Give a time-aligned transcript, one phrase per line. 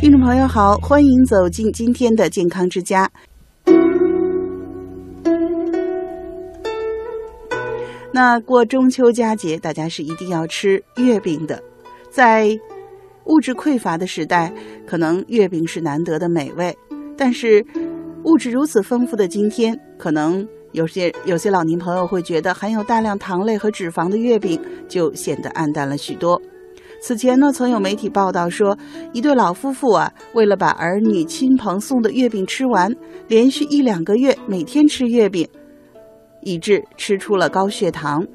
[0.00, 3.10] 听众朋友好，欢迎走进今天的健康之家。
[8.12, 11.60] 那过中秋佳节，大家是一定要吃月饼的。
[12.10, 12.56] 在
[13.24, 14.52] 物质匮乏的时代，
[14.86, 16.78] 可能月饼是难得的美味，
[17.16, 17.66] 但是
[18.22, 26.40] 物质如此丰富的今天，可能有些有些老年朋友会觉得含有大量糖类和脂肪的月饼就显得暗淡了许多。
[27.00, 28.76] 此前呢，曾有媒体报道说，
[29.12, 32.92] 一对老夫妇啊，为了把儿女亲朋送的月饼吃完，
[33.28, 35.48] 连续一两个月每天吃月饼，
[36.42, 38.26] 以致吃出了高血糖。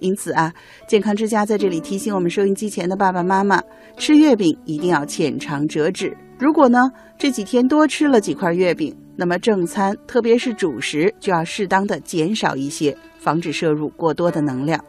[0.00, 0.52] 因此啊，
[0.86, 3.62] 健康之家在这里提醒我们收音机前的爸爸妈妈，
[3.96, 6.16] 吃月饼一定要浅尝辄止。
[6.38, 14.84] 如果呢这几天多吃了几块月饼，那么正餐特别是主食就要适当的减少一些，防止摄入过多的能量。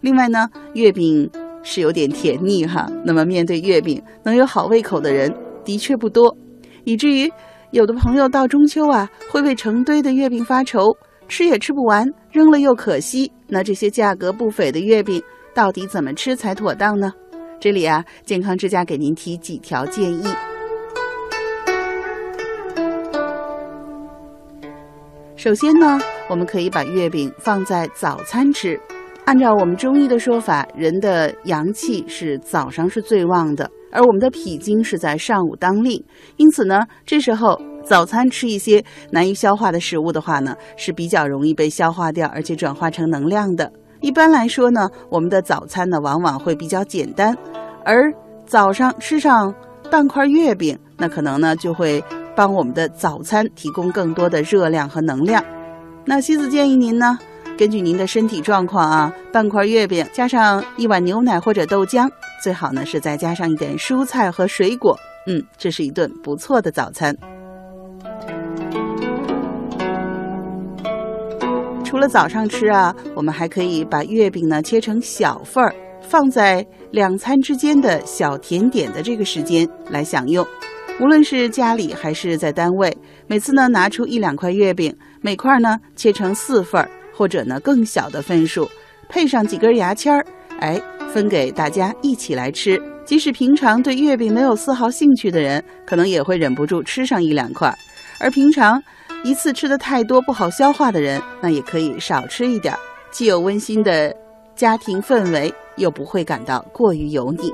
[0.00, 1.30] 另外呢，月饼。
[1.64, 6.36] 是有点甜腻哈，那么面对月饼，能有好胃口的人的确不多，
[6.84, 7.28] 以至于
[7.70, 13.32] 有的朋友到中秋啊，会为成堆的月饼发愁，吃也吃不完，扔了又可惜。
[13.48, 15.20] 那这些价格不菲的月饼，
[15.54, 17.12] 到底怎么吃才妥当呢？
[17.58, 20.24] 这里啊，健康之家给您提几条建议。
[25.34, 28.78] 首先呢，我们可以把月饼放在早餐吃。
[29.24, 36.02] 按照我们中医的说法，人的阳气是早上是最旺的，而我们的脾经是在上午当令。
[36.36, 43.72] 因此呢，这时候早餐吃一些难以消化的食物的话呢，是比较容易被消化掉，而且转化成能量的。
[44.02, 47.34] 一般来说呢，我们的早餐呢往往会比较简单，
[47.82, 48.12] 而
[48.44, 49.54] 早上吃上
[49.90, 52.04] 半块月饼，那可能呢就会
[52.36, 55.42] 帮我们的早餐提供更多的热量和能量。
[56.04, 57.18] 那西子建议您呢？
[57.56, 62.10] 根据您的身体状况啊，半块月饼加上一碗牛奶或者豆浆，
[62.42, 64.98] 最好呢是再加上一点蔬菜和水果。
[65.28, 67.16] 嗯，这是一顿不错的早餐。
[71.84, 75.72] 除了早上吃啊，我们还可以把月饼呢切成小份儿，
[76.02, 80.44] 放在两餐之间的小甜点的这个时间来享用。
[81.00, 82.96] 无论是家里还是在单位，
[83.28, 86.90] 每次呢拿出一两块月饼，每块呢切成四份儿。
[87.16, 88.68] 或者呢，更小的份数，
[89.08, 90.24] 配上几根牙签儿，
[90.60, 90.80] 哎，
[91.12, 92.80] 分给大家一起来吃。
[93.04, 97.72] 即使平常对月饼没有丝毫兴趣的人，可能也会忍不住吃上一两块。
[98.18, 98.82] 而平常
[99.22, 102.74] 一次吃的太多不好消化的人，那也可以少吃一点，
[103.10, 104.14] 既有温馨的
[104.56, 107.52] 家庭氛围，又不会感到过于油腻。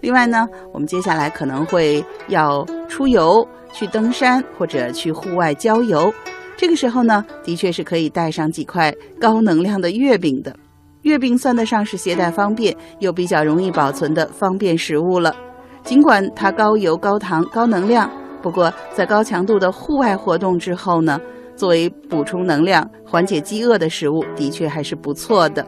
[0.00, 2.64] 另外呢，我们接下来可能会要
[2.94, 3.44] 出游。
[3.72, 6.14] 去登山或者去户外郊游，
[6.56, 10.54] 这个时候呢，的确是可以带上几块高能量的月饼的。
[11.02, 15.34] 月饼算得上是携带方便又比较容易保存的方便食物了。
[15.82, 18.08] 尽管它高油、高糖、高能量，
[18.40, 21.20] 不过在高强度的户外活动之后呢，
[21.56, 25.66] 作为补充能量、缓解饥饿的食物，的确还是不错的。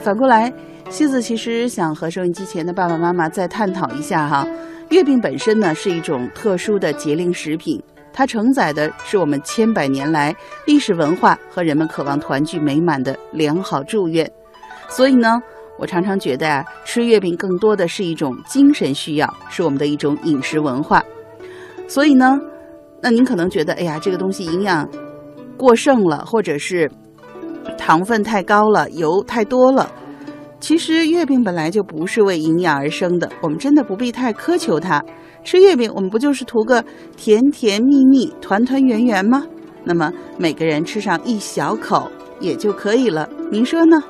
[0.00, 0.52] 反过来。
[0.90, 4.46] 西子其实想和收音机前的爸爸妈妈再探讨一下哈，
[4.90, 7.80] 月饼本身呢是一种特殊的节令食品，
[8.12, 10.34] 它承载的是我们千百年来
[10.66, 14.28] 历史文化和人们渴望团聚美满的良好祝愿。
[14.88, 15.40] 所以呢，
[15.78, 21.02] 我常常觉得啊，吃月饼更多的是一种精神需要，是我们的一种饮食文化。
[21.86, 22.36] 所以呢，
[23.00, 24.86] 那您可能觉得，哎呀，这个东西营养
[25.56, 26.90] 过剩了，或者是
[27.78, 29.88] 糖分太高了，油太多了。
[30.60, 35.02] 其实月饼本来就不是为营养而生的，我们真的不必太苛求它。
[35.42, 36.84] 吃月饼，我们不就是图个
[37.16, 39.46] 甜甜蜜蜜、团团圆圆吗？
[39.84, 44.02] 那么每个人吃上一小口也就可以了，您说呢？